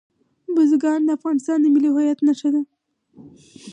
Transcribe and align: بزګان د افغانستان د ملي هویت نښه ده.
بزګان 0.55 1.01
د 1.05 1.09
افغانستان 1.17 1.57
د 1.61 1.65
ملي 1.73 1.89
هویت 1.91 2.19
نښه 2.27 2.49
ده. 2.55 2.61